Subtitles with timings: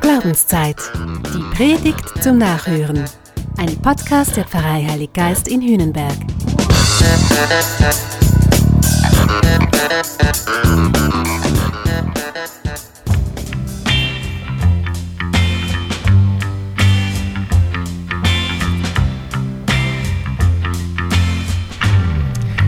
[0.00, 0.76] Glaubenszeit.
[1.32, 3.04] Die Predigt zum Nachhören.
[3.58, 6.16] Ein Podcast der Pfarrei Heilig Geist in Hühnenberg.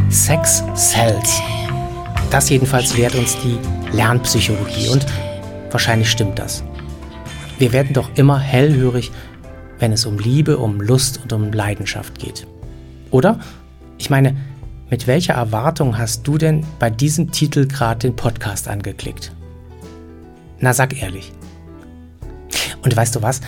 [0.08, 1.40] Sex sells.
[2.30, 3.58] Das jedenfalls lehrt uns die
[3.92, 5.06] Lernpsychologie und
[5.70, 6.64] wahrscheinlich stimmt das.
[7.58, 9.12] Wir werden doch immer hellhörig,
[9.78, 12.46] wenn es um Liebe, um Lust und um Leidenschaft geht.
[13.10, 13.40] Oder?
[13.98, 14.36] Ich meine,
[14.90, 19.32] mit welcher Erwartung hast du denn bei diesem Titel gerade den Podcast angeklickt?
[20.60, 21.32] Na, sag ehrlich.
[22.82, 23.40] Und weißt du was?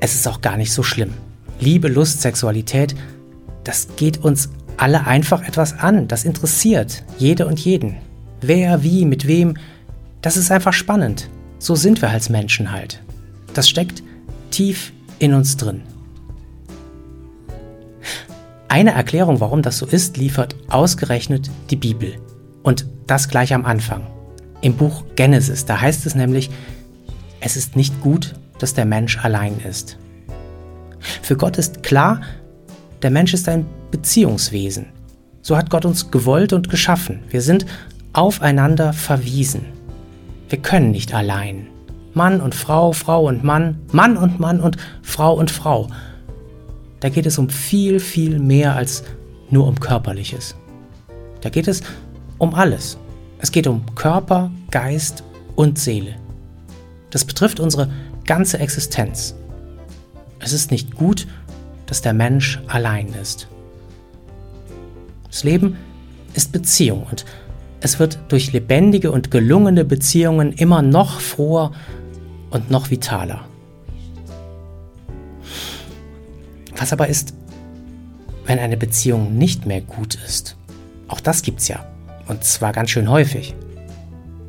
[0.00, 1.14] Es ist auch gar nicht so schlimm.
[1.60, 2.94] Liebe, Lust, Sexualität,
[3.64, 6.08] das geht uns alle einfach etwas an.
[6.08, 7.96] Das interessiert jede und jeden.
[8.40, 9.56] Wer, wie, mit wem,
[10.22, 11.28] das ist einfach spannend.
[11.58, 13.02] So sind wir als Menschen halt.
[13.54, 14.02] Das steckt
[14.50, 15.82] tief in uns drin.
[18.68, 22.16] Eine Erklärung, warum das so ist, liefert ausgerechnet die Bibel.
[22.62, 24.06] Und das gleich am Anfang.
[24.60, 26.50] Im Buch Genesis, da heißt es nämlich,
[27.40, 29.96] es ist nicht gut, dass der Mensch allein ist.
[31.22, 32.20] Für Gott ist klar,
[33.02, 34.86] der Mensch ist ein Beziehungswesen.
[35.40, 37.20] So hat Gott uns gewollt und geschaffen.
[37.30, 37.64] Wir sind
[38.12, 39.77] aufeinander verwiesen.
[40.48, 41.68] Wir können nicht allein.
[42.14, 45.88] Mann und Frau, Frau und Mann, Mann und Mann und Frau und Frau.
[47.00, 49.04] Da geht es um viel, viel mehr als
[49.50, 50.56] nur um Körperliches.
[51.42, 51.82] Da geht es
[52.38, 52.98] um alles.
[53.38, 55.22] Es geht um Körper, Geist
[55.54, 56.16] und Seele.
[57.10, 57.90] Das betrifft unsere
[58.24, 59.34] ganze Existenz.
[60.40, 61.26] Es ist nicht gut,
[61.86, 63.48] dass der Mensch allein ist.
[65.30, 65.76] Das Leben
[66.34, 67.24] ist Beziehung und
[67.80, 71.72] es wird durch lebendige und gelungene Beziehungen immer noch froher
[72.50, 73.44] und noch vitaler.
[76.76, 77.34] Was aber ist,
[78.46, 80.56] wenn eine Beziehung nicht mehr gut ist?
[81.08, 81.84] Auch das gibt's ja.
[82.28, 83.54] Und zwar ganz schön häufig.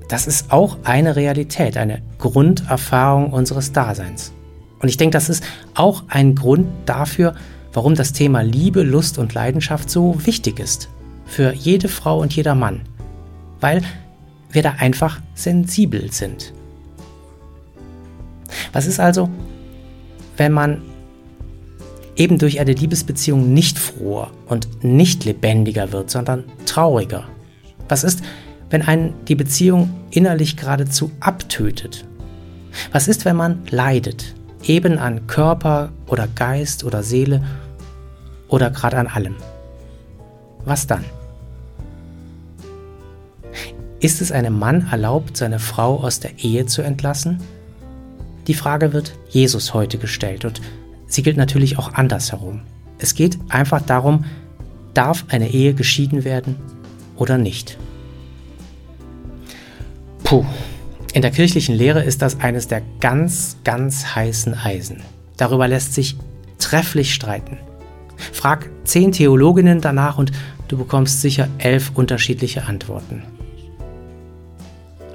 [0.09, 4.33] Das ist auch eine Realität, eine Grunderfahrung unseres Daseins.
[4.79, 5.43] Und ich denke, das ist
[5.75, 7.35] auch ein Grund dafür,
[7.73, 10.89] warum das Thema Liebe, Lust und Leidenschaft so wichtig ist.
[11.25, 12.81] Für jede Frau und jeder Mann.
[13.59, 13.81] Weil
[14.51, 16.53] wir da einfach sensibel sind.
[18.73, 19.29] Was ist also,
[20.37, 20.81] wenn man
[22.15, 27.25] eben durch eine Liebesbeziehung nicht froher und nicht lebendiger wird, sondern trauriger?
[27.87, 28.21] Was ist,
[28.69, 32.05] wenn einen die Beziehung innerlich geradezu abtötet?
[32.91, 37.43] Was ist, wenn man leidet, eben an Körper oder Geist oder Seele
[38.49, 39.35] oder gerade an allem.
[40.65, 41.05] Was dann?
[44.01, 47.41] Ist es einem Mann erlaubt, seine Frau aus der Ehe zu entlassen?
[48.47, 50.61] Die Frage wird Jesus heute gestellt und
[51.05, 52.61] sie gilt natürlich auch andersherum.
[52.97, 54.23] Es geht einfach darum,
[54.93, 56.55] darf eine Ehe geschieden werden
[57.17, 57.77] oder nicht?
[60.23, 60.45] Puh,
[61.13, 65.01] in der kirchlichen Lehre ist das eines der ganz, ganz heißen Eisen.
[65.35, 66.15] Darüber lässt sich
[66.57, 67.57] trefflich streiten.
[68.31, 70.31] Frag zehn Theologinnen danach und
[70.69, 73.23] du bekommst sicher elf unterschiedliche Antworten.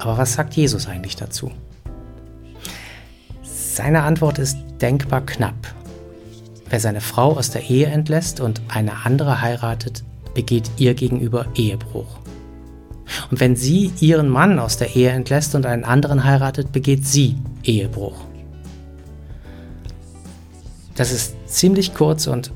[0.05, 1.51] Aber was sagt Jesus eigentlich dazu?
[3.41, 5.55] Seine Antwort ist denkbar knapp.
[6.69, 10.03] Wer seine Frau aus der Ehe entlässt und eine andere heiratet,
[10.35, 12.19] begeht ihr gegenüber Ehebruch.
[13.31, 17.37] Und wenn sie ihren Mann aus der Ehe entlässt und einen anderen heiratet, begeht sie
[17.63, 18.25] Ehebruch.
[20.93, 22.51] Das ist ziemlich kurz und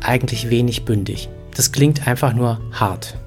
[0.00, 1.28] eigentlich wenig bündig.
[1.56, 3.18] Das klingt einfach nur hart.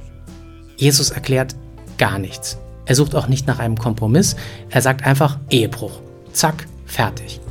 [0.78, 1.58] Jesus erklärt
[1.98, 2.58] gar nichts.
[2.88, 4.38] Er sucht auch nicht nach einem Kompromiss.
[4.70, 6.00] Er sagt einfach Ehebruch.
[6.32, 7.42] Zack, fertig.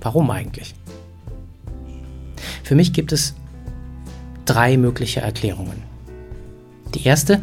[0.00, 0.74] Warum eigentlich?
[2.64, 3.34] Für mich gibt es
[4.44, 5.82] drei mögliche Erklärungen.
[6.94, 7.42] Die erste,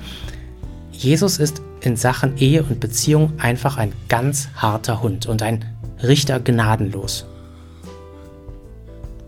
[0.92, 5.63] Jesus ist in Sachen Ehe und Beziehung einfach ein ganz harter Hund und ein
[6.01, 7.25] Richter gnadenlos.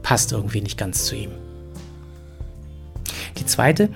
[0.04, 1.32] Passt irgendwie nicht ganz zu ihm.
[3.38, 3.90] Die zweite,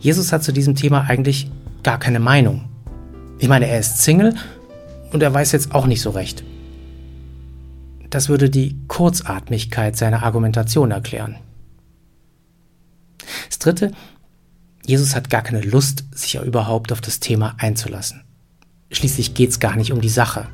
[0.00, 1.50] Jesus hat zu diesem Thema eigentlich
[1.86, 2.68] gar keine Meinung.
[3.38, 4.34] Ich meine, er ist Single
[5.12, 6.42] und er weiß jetzt auch nicht so recht.
[8.10, 11.36] Das würde die Kurzatmigkeit seiner Argumentation erklären.
[13.48, 13.92] Das dritte,
[14.84, 18.24] Jesus hat gar keine Lust, sich ja überhaupt auf das Thema einzulassen.
[18.90, 20.48] Schließlich geht es gar nicht um die Sache.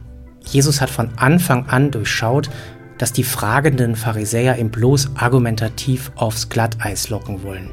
[0.45, 2.51] Jesus hat von Anfang an durchschaut,
[2.99, 7.71] dass die fragenden Pharisäer ihm bloß argumentativ aufs Glatteis locken wollen.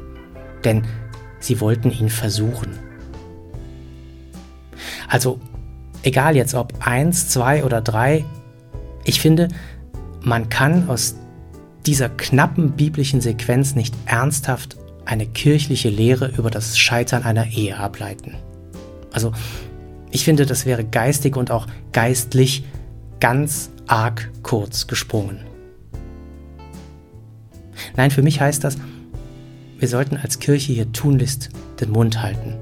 [0.64, 0.86] Denn
[1.40, 2.89] sie wollten ihn versuchen.
[5.10, 5.40] Also,
[6.04, 8.24] egal jetzt ob eins, zwei oder drei,
[9.04, 9.48] ich finde,
[10.22, 11.16] man kann aus
[11.84, 18.36] dieser knappen biblischen Sequenz nicht ernsthaft eine kirchliche Lehre über das Scheitern einer Ehe ableiten.
[19.10, 19.32] Also,
[20.12, 22.64] ich finde, das wäre geistig und auch geistlich
[23.18, 25.40] ganz arg kurz gesprungen.
[27.96, 28.78] Nein, für mich heißt das,
[29.76, 31.48] wir sollten als Kirche hier tunlichst
[31.80, 32.54] den Mund halten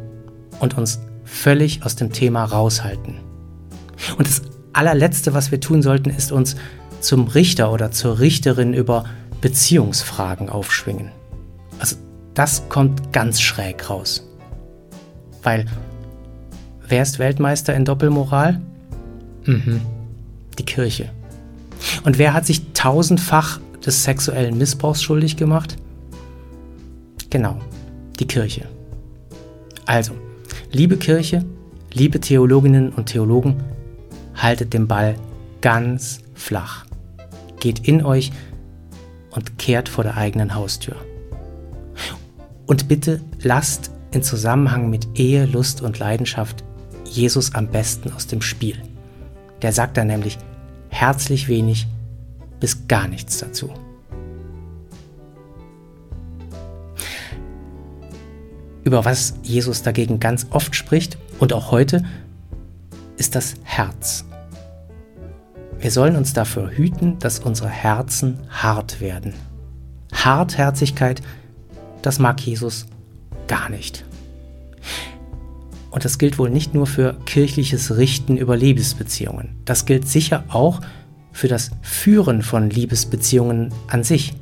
[0.61, 3.21] und uns völlig aus dem Thema raushalten.
[4.17, 4.43] Und das
[4.73, 6.57] allerletzte, was wir tun sollten, ist uns
[7.01, 9.05] zum Richter oder zur Richterin über
[9.41, 11.13] Beziehungsfragen aufschwingen.
[11.79, 11.97] Also
[12.35, 14.27] das kommt ganz schräg raus.
[15.43, 15.67] Weil
[16.89, 18.61] wer ist Weltmeister in Doppelmoral?
[19.45, 19.81] Mhm,
[20.59, 21.11] die Kirche.
[22.05, 25.77] Und wer hat sich tausendfach des sexuellen Missbrauchs schuldig gemacht?
[27.31, 27.59] Genau,
[28.19, 28.67] die Kirche.
[29.87, 30.15] Also,
[30.71, 31.45] liebe Kirche,
[31.93, 33.57] liebe Theologinnen und Theologen,
[34.35, 35.15] haltet den Ball
[35.61, 36.85] ganz flach.
[37.61, 38.31] Geht in euch
[39.31, 40.97] und kehrt vor der eigenen Haustür.
[42.67, 46.65] Und bitte lasst in Zusammenhang mit Ehe, Lust und Leidenschaft
[47.05, 48.77] Jesus am besten aus dem Spiel.
[49.63, 50.39] Der sagt da nämlich
[50.91, 51.87] herzlich wenig
[52.61, 53.71] bis gar nichts dazu.
[58.89, 62.03] Über was Jesus dagegen ganz oft spricht und auch heute,
[63.19, 64.25] ist das Herz.
[65.79, 69.35] Wir sollen uns dafür hüten, dass unsere Herzen hart werden.
[70.15, 71.21] Hartherzigkeit,
[72.01, 72.87] das mag Jesus
[73.47, 74.07] gar nicht.
[75.91, 79.51] Und das gilt wohl nicht nur für kirchliches Richten über Liebesbeziehungen.
[79.67, 80.81] Das gilt sicher auch
[81.33, 84.33] für das Führen von Liebesbeziehungen an sich.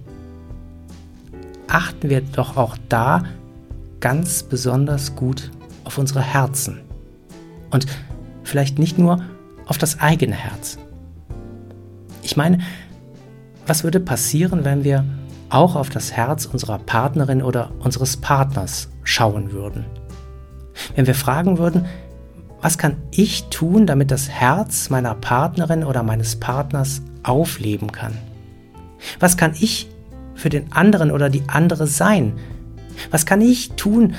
[1.66, 3.24] Achten wir doch auch da
[4.00, 5.50] ganz besonders gut
[5.84, 6.80] auf unsere Herzen.
[7.70, 7.86] Und
[8.42, 9.22] vielleicht nicht nur
[9.66, 10.78] auf das eigene Herz.
[12.22, 12.58] Ich meine,
[13.66, 15.04] was würde passieren, wenn wir
[15.48, 19.84] auch auf das Herz unserer Partnerin oder unseres Partners schauen würden?
[20.94, 21.86] Wenn wir fragen würden,
[22.60, 28.16] was kann ich tun, damit das Herz meiner Partnerin oder meines Partners aufleben kann?
[29.20, 29.88] Was kann ich
[30.34, 32.34] für den anderen oder die andere sein?
[33.10, 34.14] Was kann ich tun,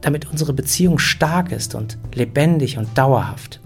[0.00, 3.60] damit unsere Beziehung stark ist und lebendig und dauerhaft?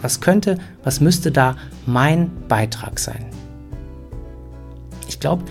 [0.00, 3.26] Was könnte, was müsste da mein Beitrag sein?
[5.08, 5.44] Ich glaube,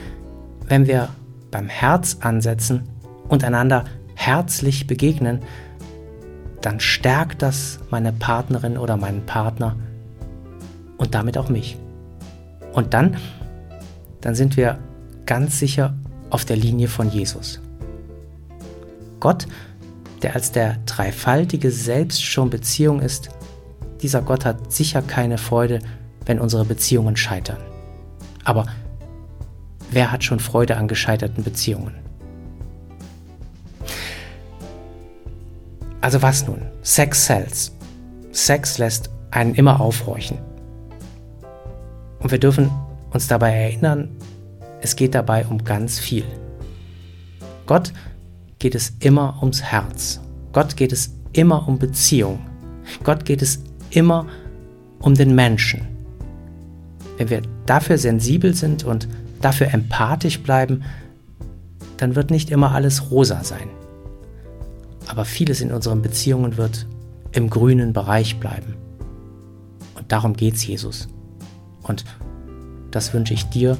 [0.68, 1.10] wenn wir
[1.52, 2.84] beim Herz ansetzen
[3.28, 3.86] und einander
[4.16, 5.42] herzlich begegnen,
[6.62, 9.76] dann stärkt das meine Partnerin oder meinen Partner
[10.98, 11.78] und damit auch mich.
[12.74, 13.18] Und dann,
[14.22, 14.80] dann sind wir
[15.26, 15.96] ganz sicher
[16.30, 17.62] auf der Linie von Jesus.
[19.20, 19.48] Gott,
[20.22, 23.30] der als der dreifaltige Selbst schon Beziehung ist,
[24.02, 25.80] dieser Gott hat sicher keine Freude,
[26.26, 27.58] wenn unsere Beziehungen scheitern.
[28.44, 28.66] Aber
[29.92, 31.96] wer hat schon Freude an gescheiterten Beziehungen?
[36.02, 36.62] Also was nun?
[36.84, 37.72] Sex sells.
[38.32, 40.38] Sex lässt einen immer aufhorchen.
[42.20, 42.70] Und wir dürfen
[43.12, 44.10] uns dabei erinnern,
[44.82, 46.26] es geht dabei um ganz viel.
[47.66, 47.92] Gott
[48.60, 50.20] geht es immer ums Herz.
[50.54, 52.40] Gott geht es immer um Beziehung.
[53.04, 54.28] Gott geht es immer
[55.00, 55.82] um den Menschen.
[57.18, 59.08] Wenn wir dafür sensibel sind und
[59.42, 60.84] dafür empathisch bleiben,
[61.98, 63.70] dann wird nicht immer alles rosa sein.
[65.08, 66.88] Aber vieles in unseren Beziehungen wird
[67.32, 68.76] im grünen Bereich bleiben.
[69.96, 71.08] Und darum geht's Jesus.
[71.84, 72.06] Und
[72.92, 73.78] das wünsche ich dir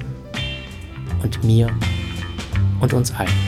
[1.22, 1.68] und mir
[2.80, 3.47] und uns allen.